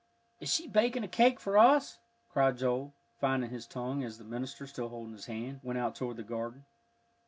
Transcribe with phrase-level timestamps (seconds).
[0.39, 4.65] "Is she baking a cake for us?" cried Joel, finding his tongue, as the minister,
[4.65, 6.65] still holding his hand, went out toward the garden.